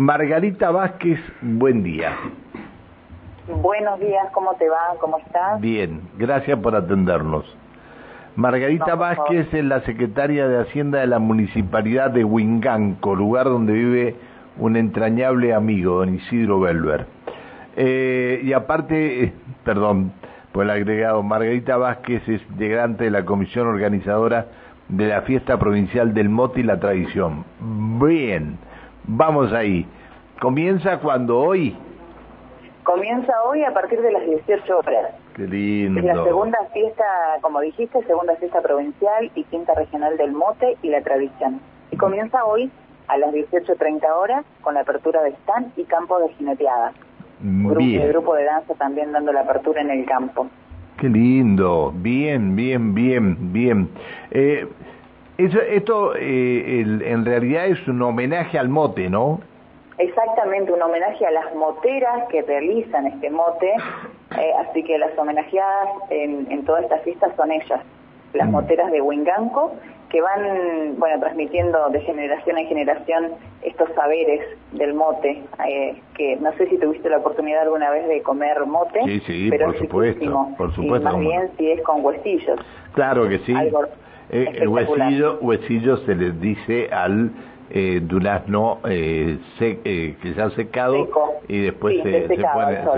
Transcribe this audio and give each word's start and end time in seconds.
Margarita 0.00 0.70
Vázquez, 0.70 1.20
buen 1.42 1.82
día. 1.82 2.16
Buenos 3.60 4.00
días, 4.00 4.28
¿cómo 4.32 4.54
te 4.54 4.66
va? 4.66 4.96
¿Cómo 4.98 5.18
estás? 5.18 5.60
Bien, 5.60 6.00
gracias 6.16 6.58
por 6.60 6.74
atendernos. 6.74 7.44
Margarita 8.34 8.94
Vázquez 8.94 9.52
es 9.52 9.62
la 9.62 9.82
secretaria 9.82 10.48
de 10.48 10.62
Hacienda 10.62 11.00
de 11.00 11.06
la 11.06 11.18
Municipalidad 11.18 12.12
de 12.12 12.24
Huinganco, 12.24 13.14
lugar 13.14 13.44
donde 13.44 13.74
vive 13.74 14.16
un 14.56 14.76
entrañable 14.76 15.52
amigo, 15.52 15.98
don 15.98 16.14
Isidro 16.14 16.60
Belver. 16.60 17.04
Eh, 17.76 18.40
y 18.42 18.54
aparte, 18.54 19.24
eh, 19.24 19.32
perdón 19.64 20.12
por 20.52 20.64
el 20.64 20.70
agregado, 20.70 21.22
Margarita 21.22 21.76
Vázquez 21.76 22.26
es 22.26 22.40
integrante 22.48 23.04
de 23.04 23.10
la 23.10 23.26
comisión 23.26 23.66
organizadora 23.66 24.46
de 24.88 25.08
la 25.08 25.20
fiesta 25.20 25.58
provincial 25.58 26.14
del 26.14 26.30
mote 26.30 26.60
y 26.60 26.62
la 26.62 26.80
tradición. 26.80 27.44
Bien, 28.00 28.56
vamos 29.04 29.52
ahí. 29.52 29.86
¿Comienza 30.40 30.98
cuando 30.98 31.38
hoy? 31.38 31.76
Comienza 32.84 33.32
hoy 33.44 33.62
a 33.62 33.72
partir 33.72 34.00
de 34.00 34.10
las 34.10 34.24
18 34.24 34.78
horas. 34.78 35.12
Qué 35.34 35.46
lindo. 35.46 36.00
Es 36.00 36.06
la 36.06 36.24
segunda 36.24 36.58
fiesta, 36.72 37.04
como 37.42 37.60
dijiste, 37.60 38.02
segunda 38.04 38.34
fiesta 38.36 38.60
provincial 38.62 39.30
y 39.34 39.44
quinta 39.44 39.74
regional 39.74 40.16
del 40.16 40.32
mote 40.32 40.76
y 40.82 40.88
la 40.88 41.02
tradición. 41.02 41.60
Y 41.90 41.96
comienza 41.96 42.44
hoy 42.44 42.70
a 43.08 43.18
las 43.18 43.32
18.30 43.32 44.02
horas 44.16 44.44
con 44.62 44.74
la 44.74 44.80
apertura 44.80 45.22
de 45.22 45.30
stand 45.30 45.72
y 45.76 45.84
campo 45.84 46.18
de 46.20 46.28
jineteada. 46.34 46.92
Grupo, 47.42 47.80
el 47.80 48.08
grupo 48.08 48.34
de 48.34 48.44
danza 48.44 48.74
también 48.74 49.12
dando 49.12 49.32
la 49.32 49.40
apertura 49.40 49.80
en 49.80 49.90
el 49.90 50.04
campo. 50.04 50.48
Qué 50.98 51.08
lindo, 51.08 51.92
bien, 51.96 52.54
bien, 52.54 52.94
bien, 52.94 53.52
bien. 53.52 53.88
Eh, 54.30 54.66
esto 55.46 56.14
eh, 56.16 56.80
en 56.80 57.24
realidad 57.24 57.66
es 57.66 57.86
un 57.88 58.02
homenaje 58.02 58.58
al 58.58 58.68
mote, 58.68 59.08
¿no? 59.08 59.40
Exactamente, 59.98 60.72
un 60.72 60.80
homenaje 60.80 61.26
a 61.26 61.30
las 61.30 61.54
moteras 61.54 62.26
que 62.30 62.40
realizan 62.40 63.06
este 63.06 63.28
mote, 63.28 63.70
eh, 64.38 64.52
así 64.58 64.82
que 64.82 64.96
las 64.96 65.16
homenajeadas 65.18 65.88
en, 66.08 66.50
en 66.50 66.64
toda 66.64 66.80
esta 66.80 66.98
fiesta 67.00 67.30
son 67.36 67.52
ellas, 67.52 67.82
las 68.32 68.48
mm. 68.48 68.50
moteras 68.50 68.90
de 68.92 69.02
Huinganco, 69.02 69.72
que 70.10 70.20
van, 70.20 70.98
bueno, 70.98 71.20
transmitiendo 71.20 71.88
de 71.90 72.00
generación 72.00 72.58
en 72.58 72.66
generación 72.66 73.32
estos 73.62 73.88
saberes 73.94 74.40
del 74.72 74.94
mote, 74.94 75.42
eh, 75.68 76.00
que 76.14 76.36
no 76.36 76.52
sé 76.54 76.66
si 76.68 76.78
tuviste 76.78 77.08
la 77.08 77.18
oportunidad 77.18 77.62
alguna 77.62 77.90
vez 77.90 78.08
de 78.08 78.22
comer 78.22 78.66
mote, 78.66 79.00
sí, 79.04 79.20
sí, 79.20 79.48
pero 79.50 79.66
por 79.66 79.78
supuesto, 79.78 80.48
por 80.56 80.74
supuesto. 80.74 81.08
Y 81.08 81.12
más 81.12 81.20
bien 81.20 81.50
si 81.56 81.70
es 81.70 81.82
con 81.82 82.04
huesillos. 82.04 82.58
Claro 82.92 83.28
que 83.28 83.38
sí. 83.40 83.54
Eh, 84.32 84.52
el 84.54 84.68
huesillo, 84.68 85.38
huesillo 85.40 85.96
se 85.98 86.14
les 86.14 86.40
dice 86.40 86.88
al 86.92 87.32
eh, 87.70 88.00
durazno 88.02 88.78
eh, 88.84 89.38
eh, 89.60 90.16
que 90.20 90.34
se 90.34 90.42
ha 90.42 90.50
secado 90.50 91.08
y 91.48 91.58
después 91.58 92.02
se, 92.02 92.28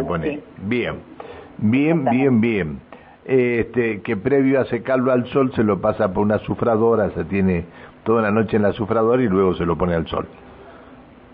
pone, 0.07 0.41
bien, 0.59 0.97
bien, 1.59 2.05
bien, 2.05 2.41
bien. 2.41 2.81
Este, 3.25 4.01
que 4.03 4.17
previo 4.17 4.61
a 4.61 4.65
secarlo 4.65 5.13
al 5.13 5.27
sol 5.27 5.53
se 5.55 5.63
lo 5.63 5.81
pasa 5.81 6.13
por 6.13 6.25
una 6.25 6.39
sufradora, 6.39 7.11
se 7.11 7.25
tiene 7.25 7.67
toda 8.05 8.23
la 8.23 8.31
noche 8.31 8.57
en 8.57 8.63
la 8.63 8.73
sufradora 8.73 9.23
y 9.23 9.29
luego 9.29 9.55
se 9.55 9.65
lo 9.65 9.77
pone 9.77 9.95
al 9.95 10.07
sol. 10.07 10.27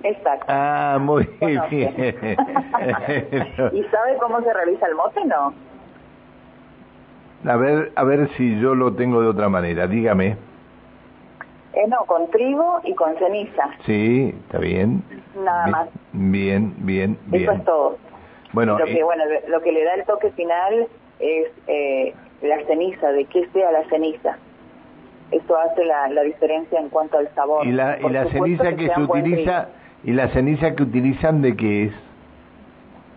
Exacto. 0.02 0.46
Ah, 0.48 0.98
muy 1.00 1.28
bien. 1.40 1.94
¿Y 3.72 3.82
sabe 3.84 4.16
cómo 4.20 4.40
se 4.42 4.52
realiza 4.52 4.86
el 4.86 4.94
mote, 4.94 5.24
no? 5.24 5.54
A 7.48 7.56
ver, 7.56 7.92
a 7.96 8.04
ver 8.04 8.28
si 8.36 8.60
yo 8.60 8.74
lo 8.74 8.92
tengo 8.92 9.22
de 9.22 9.28
otra 9.28 9.48
manera, 9.48 9.86
dígame. 9.86 10.36
Eh, 11.72 11.86
no, 11.88 12.04
con 12.04 12.30
trigo 12.30 12.80
y 12.84 12.94
con 12.94 13.16
ceniza. 13.16 13.70
Sí, 13.86 14.34
está 14.44 14.58
bien. 14.58 15.02
Nada 15.34 15.66
más. 15.68 15.88
Bien, 16.12 16.74
bien, 16.78 17.16
bien. 17.26 17.42
Eso 17.42 17.52
es 17.52 17.64
todo. 17.64 17.98
Bueno, 18.52 18.78
lo 18.78 18.84
que, 18.84 19.02
bueno, 19.02 19.24
lo 19.48 19.62
que 19.62 19.72
le 19.72 19.82
da 19.82 19.94
el 19.94 20.04
toque 20.04 20.30
final 20.32 20.88
es 21.20 21.46
eh, 21.68 22.14
la 22.42 22.62
ceniza, 22.66 23.12
de 23.12 23.24
qué 23.24 23.48
sea 23.54 23.72
la 23.72 23.84
ceniza. 23.88 24.36
Eso 25.30 25.56
hace 25.56 25.84
la, 25.86 26.08
la 26.08 26.22
diferencia 26.22 26.78
en 26.78 26.90
cuanto 26.90 27.16
al 27.16 27.32
sabor. 27.34 27.66
¿Y 27.66 27.72
la, 27.72 27.98
y 27.98 28.10
la 28.10 28.26
ceniza 28.26 28.76
que, 28.76 28.88
se 28.88 29.00
utiliza, 29.00 29.68
y 30.04 30.12
la 30.12 30.28
ceniza 30.28 30.74
que 30.74 30.82
utilizan 30.82 31.40
de 31.40 31.56
qué 31.56 31.84
es? 31.84 31.92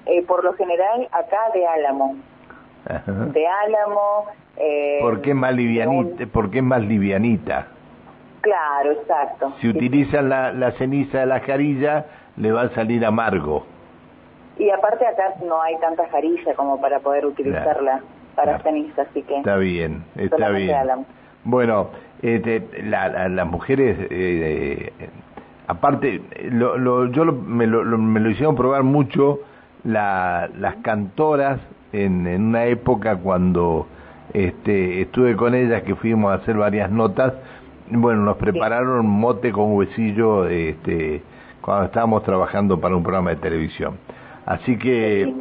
Eh, 0.05 0.23
por 0.23 0.43
lo 0.43 0.53
general 0.53 1.07
acá 1.11 1.39
de 1.53 1.67
álamo. 1.67 2.15
De 2.85 3.47
álamo. 3.47 4.25
Eh, 4.57 4.99
¿Por 5.01 5.21
qué 5.21 5.33
más 5.33 5.53
livianita? 5.53 6.25
¿Por 6.27 6.51
qué 6.51 6.61
más 6.61 6.81
livianita? 6.81 7.67
Claro, 8.41 8.91
exacto. 8.91 9.53
Si 9.61 9.69
utilizan 9.69 10.29
la, 10.29 10.51
la 10.51 10.71
ceniza 10.73 11.19
de 11.19 11.25
la 11.27 11.39
jarilla, 11.41 12.05
le 12.37 12.51
va 12.51 12.63
a 12.63 12.69
salir 12.69 13.05
amargo. 13.05 13.65
Y 14.57 14.69
aparte 14.69 15.05
acá 15.05 15.33
no 15.45 15.61
hay 15.61 15.77
tanta 15.79 16.07
jarilla 16.09 16.53
como 16.55 16.79
para 16.81 16.99
poder 16.99 17.25
utilizarla 17.25 18.01
para 18.35 18.59
ceniza, 18.59 19.03
así 19.03 19.23
que... 19.23 19.37
Está 19.37 19.57
bien, 19.57 20.03
está 20.15 20.49
bien. 20.49 20.77
Bueno, 21.43 21.89
este, 22.21 22.67
la, 22.83 23.29
las 23.29 23.47
mujeres, 23.47 23.97
eh, 24.09 24.91
aparte, 25.67 26.21
lo, 26.51 26.77
lo, 26.77 27.07
yo 27.07 27.25
me, 27.25 27.65
lo, 27.65 27.83
me, 27.83 28.19
lo, 28.19 28.29
hicieron 28.29 28.55
probar 28.55 28.83
mucho 28.83 29.39
la, 29.83 30.49
las 30.57 30.75
cantoras 30.77 31.59
en, 31.93 32.27
en 32.27 32.41
una 32.47 32.65
época 32.65 33.17
cuando 33.17 33.87
este, 34.33 35.01
estuve 35.01 35.35
con 35.35 35.55
ellas, 35.55 35.83
que 35.83 35.95
fuimos 35.95 36.31
a 36.31 36.35
hacer 36.35 36.55
varias 36.57 36.89
notas, 36.89 37.33
bueno, 37.89 38.23
nos 38.23 38.37
prepararon 38.37 39.05
mote 39.05 39.51
con 39.51 39.73
huesillo 39.73 40.47
este, 40.47 41.21
cuando 41.59 41.85
estábamos 41.85 42.23
trabajando 42.23 42.79
para 42.79 42.95
un 42.95 43.03
programa 43.03 43.31
de 43.31 43.35
televisión. 43.37 43.97
Así 44.45 44.77
que 44.77 45.33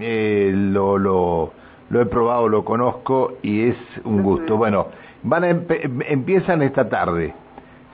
eh, 0.00 0.50
lo, 0.54 0.98
lo, 0.98 1.52
lo, 1.90 2.00
he 2.00 2.06
probado, 2.06 2.48
lo 2.48 2.64
conozco 2.64 3.34
y 3.42 3.68
es 3.68 3.76
un 4.04 4.22
gusto. 4.22 4.56
Bueno, 4.56 4.86
van 5.22 5.44
a 5.44 5.48
empiezan 6.08 6.62
esta 6.62 6.88
tarde, 6.88 7.34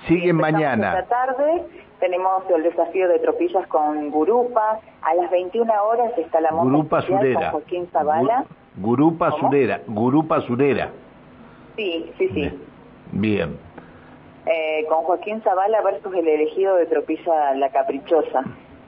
siguen 0.06 0.36
mañana. 0.36 0.98
Esta 0.98 1.26
tarde 1.26 1.62
tenemos 2.00 2.42
el 2.54 2.62
desafío 2.62 3.08
de 3.08 3.18
tropillas 3.20 3.66
con 3.68 4.10
Gurupa. 4.10 4.80
A 5.02 5.14
las 5.14 5.30
21 5.30 5.72
horas 5.84 6.12
está 6.18 6.40
la 6.40 6.50
monta 6.50 6.72
Gurupa 6.76 7.02
Surera. 7.02 7.50
con 7.50 7.60
Joaquín 7.60 7.88
Zavala. 7.92 8.44
Gurupa 8.76 9.30
Surera. 9.32 9.80
Gurupa 9.86 10.40
Surera. 10.42 10.90
Sí, 11.76 12.12
sí, 12.18 12.28
sí. 12.28 12.60
Bien. 13.12 13.56
Eh, 14.46 14.84
con 14.88 15.04
Joaquín 15.04 15.40
Zavala 15.42 15.80
versus 15.82 16.12
el 16.14 16.26
elegido 16.26 16.76
de 16.76 16.86
Tropilla 16.86 17.54
La 17.54 17.68
Caprichosa. 17.70 18.42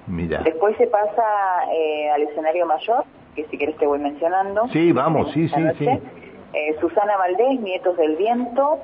Mira. 0.06 0.40
Después 0.42 0.76
se 0.76 0.86
pasa 0.88 1.22
eh, 1.72 2.10
al 2.10 2.22
escenario 2.22 2.66
mayor, 2.66 3.04
que 3.34 3.44
si 3.46 3.56
querés 3.56 3.76
te 3.76 3.86
voy 3.86 4.00
mencionando. 4.00 4.68
Sí, 4.72 4.92
vamos, 4.92 5.30
sí, 5.32 5.48
sí, 5.48 5.62
sí. 5.78 5.86
Eh, 5.86 6.76
Susana 6.80 7.16
Valdés, 7.16 7.60
Nietos 7.60 7.96
del 7.96 8.16
Viento, 8.16 8.80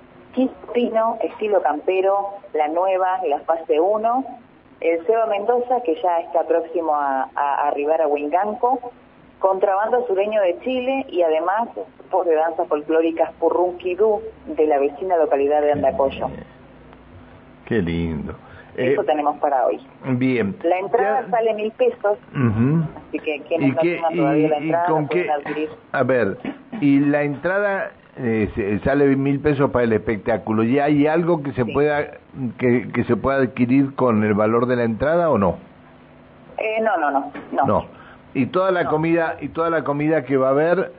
Pino, 0.72 1.18
Estilo 1.22 1.62
Campero, 1.62 2.30
La 2.54 2.68
Nueva, 2.68 3.20
La 3.26 3.40
Fase 3.40 3.80
1, 3.80 4.24
el 4.80 5.06
Seba 5.06 5.26
Mendoza, 5.26 5.82
que 5.84 6.00
ya 6.00 6.20
está 6.20 6.44
próximo 6.44 6.94
a, 6.94 7.28
arribar 7.68 8.00
a 8.00 8.06
Huinganco, 8.06 8.92
Contrabando 9.38 10.06
Sureño 10.06 10.40
de 10.42 10.58
Chile 10.60 11.06
y 11.08 11.22
además 11.22 11.68
por 12.10 12.26
de 12.26 12.34
danzas 12.34 12.68
folclóricas 12.68 13.32
Purrunquidú 13.40 14.20
de 14.46 14.66
la 14.66 14.78
vecina 14.78 15.16
localidad 15.16 15.62
de 15.62 15.72
Andacoyo. 15.72 16.28
Qué 17.64 17.80
lindo. 17.80 18.34
Eso 18.76 19.02
eh, 19.02 19.04
tenemos 19.04 19.36
para 19.38 19.66
hoy. 19.66 19.80
Bien. 20.04 20.56
La 20.62 20.78
entrada 20.78 21.26
sale 21.30 21.54
mil 21.54 21.72
pesos, 21.72 22.18
así 23.08 23.18
que 23.18 23.40
quienes 23.48 23.74
no 23.74 23.80
tengan 23.80 24.14
todavía 24.14 24.48
la 24.48 24.56
entrada 24.58 24.86
con 24.86 25.08
qué, 25.08 25.30
adquirir. 25.30 25.70
A 25.92 26.02
ver, 26.02 26.38
y 26.80 27.00
la 27.00 27.22
entrada 27.22 27.92
eh, 28.22 28.80
sale 28.84 29.16
mil 29.16 29.40
pesos 29.40 29.70
para 29.70 29.84
el 29.84 29.92
espectáculo. 29.92 30.62
¿Y 30.62 30.78
hay 30.78 31.06
algo 31.06 31.42
que 31.42 31.52
se 31.52 31.64
pueda 31.64 32.18
que, 32.58 32.88
que 32.92 33.04
se 33.04 33.16
pueda 33.16 33.38
adquirir 33.38 33.94
con 33.94 34.22
el 34.24 34.34
valor 34.34 34.66
de 34.66 34.76
la 34.76 34.84
entrada 34.84 35.30
o 35.30 35.38
no? 35.38 35.56
Eh, 36.58 36.80
no, 36.82 36.96
no, 36.98 37.10
no, 37.10 37.32
no. 37.52 37.66
No. 37.66 37.86
Y 38.34 38.46
toda 38.46 38.70
la 38.70 38.86
comida 38.86 39.36
y 39.40 39.48
toda 39.48 39.70
la 39.70 39.82
comida 39.82 40.24
que 40.24 40.36
va 40.36 40.48
a 40.48 40.50
haber 40.50 40.92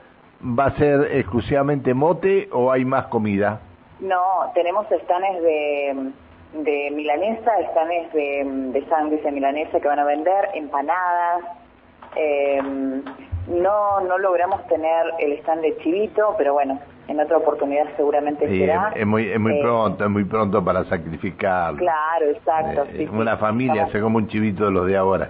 va 0.44 0.66
a 0.66 0.76
ser 0.78 1.10
exclusivamente 1.14 1.94
mote 1.94 2.50
o 2.52 2.72
hay 2.72 2.84
más 2.84 3.06
comida? 3.06 3.60
No, 4.00 4.52
tenemos 4.54 4.92
estanes 4.92 5.42
de 5.42 6.12
de 6.54 6.92
milanesa, 6.92 7.52
estanes 7.60 8.12
de, 8.12 8.44
de 8.74 9.22
de 9.22 9.32
milanesa 9.32 9.80
que 9.80 9.88
van 9.88 10.00
a 10.00 10.04
vender, 10.04 10.50
empanadas. 10.54 11.46
Eh, 12.16 12.62
no, 13.52 14.02
no 14.02 14.18
logramos 14.18 14.66
tener 14.68 15.06
el 15.20 15.34
stand 15.40 15.62
de 15.62 15.78
chivito, 15.78 16.36
pero 16.38 16.54
bueno, 16.54 16.80
en 17.08 17.20
otra 17.20 17.38
oportunidad 17.38 17.86
seguramente 17.98 18.48
será. 18.48 18.94
Es 18.96 19.06
muy, 19.06 19.30
es 19.30 19.40
muy 19.40 19.54
eh, 19.54 19.62
pronto, 19.62 20.04
es 20.04 20.10
muy 20.10 20.24
pronto 20.24 20.64
para 20.64 20.86
sacrificar. 20.86 21.76
Claro, 21.76 22.26
exacto. 22.28 22.86
Eh, 22.94 23.10
una 23.12 23.38
familia 23.38 23.88
se 23.92 24.00
come 24.00 24.18
un 24.18 24.28
chivito 24.28 24.66
de 24.66 24.72
los 24.72 24.88
de 24.88 24.98
ahora, 24.98 25.30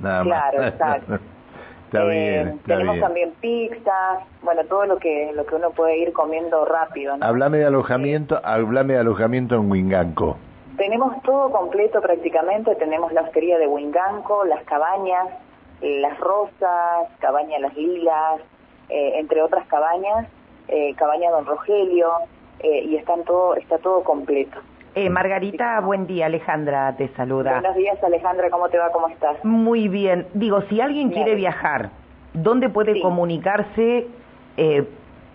nada 0.00 0.22
claro, 0.24 0.58
más. 0.58 0.68
exacto. 0.68 1.18
está 1.86 2.04
bien, 2.04 2.60
tenemos 2.66 3.00
también 3.00 3.32
pizza, 3.40 4.20
bueno, 4.42 4.62
todo 4.64 4.86
lo 4.86 4.98
que 4.98 5.32
lo 5.34 5.44
que 5.46 5.54
uno 5.54 5.70
puede 5.70 5.98
ir 5.98 6.12
comiendo 6.12 6.64
rápido. 6.64 7.16
¿no? 7.16 7.24
Háblame 7.24 7.58
de 7.58 7.66
alojamiento, 7.66 8.40
háblame 8.44 8.94
de 8.94 9.00
alojamiento 9.00 9.54
en 9.54 9.70
Huinganco. 9.70 10.36
Tenemos 10.76 11.20
todo 11.22 11.50
completo 11.50 12.00
prácticamente, 12.00 12.74
tenemos 12.76 13.12
la 13.12 13.22
hostería 13.22 13.58
de 13.58 13.66
Huinganco, 13.66 14.44
las 14.46 14.62
cabañas, 14.64 15.26
las 15.80 16.18
rosas, 16.18 17.08
cabaña 17.18 17.58
Las 17.58 17.74
Lilas, 17.76 18.40
eh, 18.88 19.12
entre 19.18 19.42
otras 19.42 19.66
cabañas, 19.66 20.28
eh, 20.68 20.94
cabaña 20.96 21.30
Don 21.30 21.46
Rogelio, 21.46 22.10
eh, 22.60 22.84
y 22.84 22.96
están 22.96 23.24
todo, 23.24 23.54
está 23.54 23.78
todo 23.78 24.02
completo. 24.02 24.58
Margarita, 25.08 25.80
buen 25.80 26.08
día, 26.08 26.26
Alejandra 26.26 26.96
te 26.96 27.08
saluda. 27.14 27.52
Buenos 27.60 27.76
días, 27.76 28.02
Alejandra, 28.02 28.50
¿cómo 28.50 28.68
te 28.68 28.76
va? 28.76 28.90
¿Cómo 28.90 29.06
estás? 29.06 29.42
Muy 29.44 29.86
bien. 29.86 30.26
Digo, 30.34 30.62
si 30.62 30.80
alguien 30.80 31.10
quiere 31.10 31.36
viajar, 31.36 31.90
¿dónde 32.34 32.68
puede 32.68 33.00
comunicarse? 33.00 34.08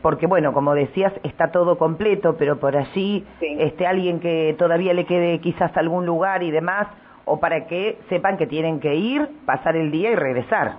porque 0.04 0.28
bueno, 0.28 0.54
como 0.54 0.76
decías, 0.76 1.12
está 1.24 1.50
todo 1.50 1.80
completo, 1.80 2.36
pero 2.38 2.60
por 2.60 2.78
allí, 2.78 3.26
este, 3.42 3.88
alguien 3.88 4.20
que 4.20 4.56
todavía 4.56 4.94
le 4.94 5.06
quede 5.06 5.40
quizás 5.40 5.76
algún 5.78 6.06
lugar 6.06 6.44
y 6.44 6.52
demás, 6.52 6.86
o 7.26 7.40
para 7.40 7.66
que 7.68 7.98
sepan 8.10 8.38
que 8.38 8.48
tienen 8.48 8.80
que 8.80 8.96
ir, 8.96 9.28
pasar 9.46 9.76
el 9.76 9.92
día 9.92 10.12
y 10.12 10.16
regresar. 10.16 10.74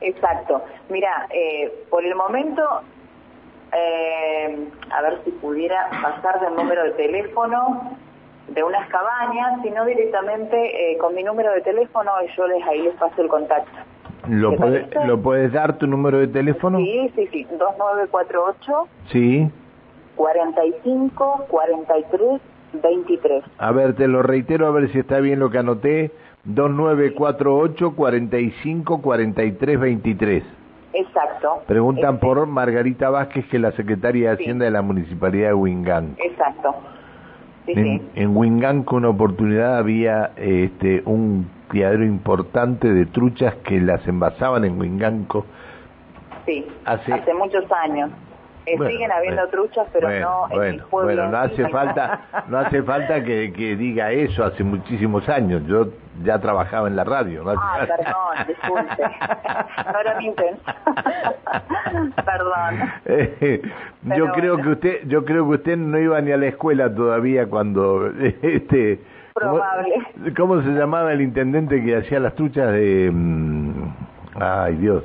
Exacto. 0.00 0.62
Mira, 0.88 1.26
eh, 1.30 1.84
por 1.90 2.04
el 2.04 2.14
momento, 2.14 2.62
eh, 3.72 4.68
a 4.90 5.02
ver 5.02 5.20
si 5.24 5.30
pudiera 5.32 5.88
pasar 6.02 6.40
del 6.40 6.54
número 6.54 6.82
de 6.84 6.90
teléfono 6.92 7.96
de 8.48 8.62
unas 8.62 8.88
cabañas, 8.88 9.62
sino 9.62 9.84
directamente 9.84 10.92
eh, 10.92 10.98
con 10.98 11.14
mi 11.14 11.22
número 11.22 11.52
de 11.52 11.60
teléfono 11.60 12.10
yo 12.36 12.46
les 12.48 12.62
ahí 12.66 12.82
les 12.82 12.94
paso 12.96 13.22
el 13.22 13.28
contacto. 13.28 13.70
¿Lo, 14.28 14.52
¿Lo 15.06 15.20
puedes 15.20 15.52
dar 15.52 15.78
tu 15.78 15.86
número 15.86 16.18
de 16.18 16.28
teléfono? 16.28 16.78
Sí, 16.78 17.12
sí, 17.16 17.26
sí, 17.32 17.44
2948. 17.50 18.88
Sí. 19.10 19.50
45 20.16 21.46
43 21.48 22.40
23. 22.80 23.44
A 23.58 23.72
ver, 23.72 23.94
te 23.94 24.08
lo 24.08 24.22
reitero 24.22 24.66
a 24.66 24.70
ver 24.70 24.90
si 24.90 24.98
está 24.98 25.20
bien 25.20 25.38
lo 25.38 25.50
que 25.50 25.58
anoté. 25.58 26.10
2948 26.44 27.94
45 27.94 29.02
43 29.02 29.80
23. 29.80 30.44
Exacto. 30.94 31.62
Preguntan 31.66 32.14
este. 32.14 32.26
por 32.26 32.46
Margarita 32.46 33.10
Vázquez, 33.10 33.46
que 33.46 33.56
es 33.56 33.62
la 33.62 33.72
secretaria 33.72 34.30
de 34.30 34.34
Hacienda 34.34 34.64
de 34.64 34.70
la 34.70 34.82
Municipalidad 34.82 35.48
de 35.48 35.54
Huinganco. 35.54 36.20
Exacto. 36.22 36.74
Sí, 37.66 37.72
en, 37.76 38.10
en 38.16 38.36
Huinganco 38.36 38.96
una 38.96 39.10
oportunidad 39.10 39.78
había 39.78 40.32
este, 40.36 41.02
un 41.06 41.48
criadero 41.68 42.04
importante 42.04 42.92
de 42.92 43.06
truchas 43.06 43.54
que 43.64 43.80
las 43.80 44.06
envasaban 44.06 44.64
en 44.64 44.78
Huinganco. 44.78 45.46
Sí, 46.44 46.66
hace, 46.84 47.12
hace 47.12 47.32
muchos 47.34 47.64
años. 47.70 48.10
Eh, 48.64 48.78
siguen 48.78 49.10
habiendo 49.10 49.48
truchas, 49.48 49.88
pero 49.92 50.08
no 50.08 50.46
en 50.52 50.74
el 50.74 50.82
pueblo. 50.82 51.22
Bueno, 51.22 51.28
no 51.30 51.38
hace 51.38 51.68
falta, 51.70 52.20
no 52.48 52.58
hace 52.58 52.82
falta 52.82 53.22
que, 53.24 53.52
que, 53.52 53.76
diga 53.76 54.12
eso. 54.12 54.44
Hace 54.44 54.62
muchísimos 54.62 55.28
años. 55.28 55.62
Yo 55.66 55.88
ya 56.22 56.38
trabajaba 56.38 56.86
en 56.86 56.94
la 56.94 57.04
radio. 57.04 57.42
No 57.42 57.50
ah, 57.50 57.78
perdón, 57.80 58.46
disculpe. 58.46 59.02
no 59.92 60.00
era 60.00 60.18
mi 60.18 60.26
intención. 60.26 60.74
perdón. 62.24 62.92
Eh, 63.06 63.62
yo 64.16 64.32
creo 64.32 64.56
que 64.58 64.68
usted, 64.68 65.00
yo 65.06 65.24
creo 65.24 65.48
que 65.48 65.54
usted 65.56 65.76
no 65.76 65.98
iba 65.98 66.20
ni 66.20 66.30
a 66.30 66.36
la 66.36 66.46
escuela 66.46 66.94
todavía 66.94 67.46
cuando 67.48 68.06
este. 68.42 69.00
Probable. 69.34 69.94
¿Cómo, 70.36 70.54
cómo 70.54 70.62
se 70.62 70.70
llamaba 70.70 71.12
el 71.12 71.22
intendente 71.22 71.82
que 71.82 71.96
hacía 71.96 72.20
las 72.20 72.34
truchas 72.34 72.70
de? 72.72 73.10
Mm, 73.12 73.94
ay 74.38 74.76
Dios. 74.76 75.04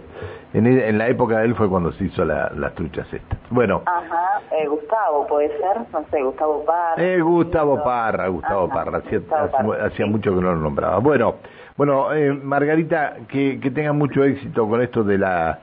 En, 0.53 0.97
la 0.97 1.07
época 1.07 1.39
de 1.39 1.45
él 1.45 1.55
fue 1.55 1.69
cuando 1.69 1.91
se 1.93 2.05
hizo 2.05 2.25
la, 2.25 2.51
las 2.55 2.73
truchas 2.73 3.05
estas. 3.13 3.36
Bueno. 3.49 3.81
Ajá, 3.85 4.41
eh, 4.51 4.67
Gustavo, 4.67 5.25
puede 5.27 5.49
ser, 5.57 5.77
no 5.91 6.03
sé, 6.11 6.21
Gustavo 6.21 6.65
Parra. 6.65 7.01
Eh, 7.01 7.21
Gustavo 7.21 7.83
Parra, 7.83 8.27
Gustavo 8.27 8.67
Parra, 8.67 8.99
hacía, 8.99 10.05
mucho 10.05 10.35
que 10.35 10.41
no 10.41 10.53
lo 10.53 10.57
nombraba. 10.57 10.99
Bueno, 10.99 11.35
bueno, 11.77 12.13
eh, 12.13 12.33
Margarita, 12.33 13.15
que, 13.27 13.59
que 13.59 13.71
tenga 13.71 13.93
mucho 13.93 14.23
éxito 14.23 14.67
con 14.67 14.81
esto 14.81 15.03
de 15.03 15.17
la 15.17 15.59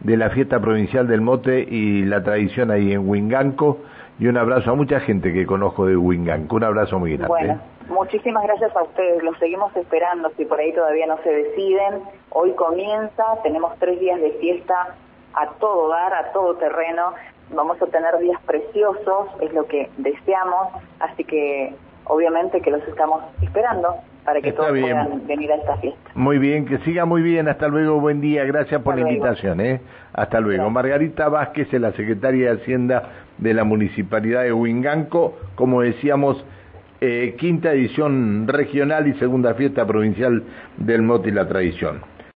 de 0.00 0.16
la 0.16 0.30
fiesta 0.30 0.60
provincial 0.60 1.08
del 1.08 1.20
mote 1.20 1.60
y 1.60 2.04
la 2.04 2.22
tradición 2.22 2.70
ahí 2.70 2.92
en 2.92 3.08
Huinganco 3.08 3.78
y 4.18 4.28
un 4.28 4.36
abrazo 4.36 4.70
a 4.70 4.74
mucha 4.74 5.00
gente 5.00 5.32
que 5.32 5.46
conozco 5.46 5.86
de 5.86 5.96
Huinganco. 5.96 6.56
Un 6.56 6.64
abrazo 6.64 6.98
muy 6.98 7.16
grande. 7.16 7.28
Bueno. 7.28 7.60
Muchísimas 7.88 8.42
gracias 8.44 8.74
a 8.74 8.82
ustedes, 8.82 9.22
los 9.22 9.38
seguimos 9.38 9.74
esperando, 9.76 10.30
si 10.36 10.44
por 10.44 10.58
ahí 10.58 10.72
todavía 10.72 11.06
no 11.06 11.18
se 11.22 11.30
deciden. 11.30 12.02
Hoy 12.30 12.52
comienza, 12.52 13.24
tenemos 13.44 13.78
tres 13.78 14.00
días 14.00 14.20
de 14.20 14.32
fiesta 14.32 14.96
a 15.36 15.46
todo 15.60 15.88
dar, 15.90 16.14
a 16.14 16.32
todo 16.32 16.56
terreno. 16.56 17.12
Vamos 17.54 17.80
a 17.80 17.86
tener 17.86 18.18
días 18.18 18.40
preciosos, 18.44 19.28
es 19.40 19.52
lo 19.52 19.66
que 19.66 19.88
deseamos, 19.98 20.68
así 20.98 21.22
que 21.22 21.74
obviamente 22.04 22.60
que 22.60 22.70
los 22.70 22.82
estamos 22.88 23.22
esperando 23.40 23.96
para 24.24 24.40
que 24.40 24.52
todos 24.52 24.70
puedan 24.70 25.24
venir 25.28 25.52
a 25.52 25.56
esta 25.56 25.76
fiesta. 25.76 26.10
Muy 26.14 26.38
bien, 26.38 26.66
que 26.66 26.78
siga 26.78 27.04
muy 27.04 27.22
bien, 27.22 27.46
hasta 27.46 27.68
luego, 27.68 28.00
buen 28.00 28.20
día, 28.20 28.44
gracias 28.44 28.82
por 28.82 28.96
la 28.96 29.08
invitación, 29.08 29.60
¿eh? 29.60 29.80
Hasta 30.12 30.40
luego. 30.40 30.68
Margarita 30.70 31.28
Vázquez 31.28 31.72
es 31.72 31.80
la 31.80 31.92
secretaria 31.92 32.50
de 32.50 32.60
Hacienda 32.60 33.10
de 33.38 33.54
la 33.54 33.62
Municipalidad 33.62 34.42
de 34.42 34.52
Huinganco, 34.52 35.38
como 35.54 35.82
decíamos, 35.82 36.44
eh, 37.00 37.36
quinta 37.38 37.72
edición 37.72 38.48
regional 38.48 39.06
y 39.06 39.14
segunda 39.14 39.54
fiesta 39.54 39.86
provincial 39.86 40.42
del 40.78 41.02
mote 41.02 41.28
y 41.28 41.32
la 41.32 41.46
tradición. 41.46 42.00